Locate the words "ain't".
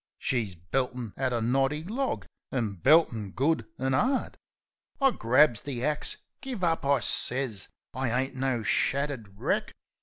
8.23-8.33